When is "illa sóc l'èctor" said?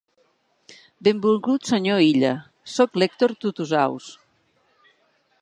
2.07-3.37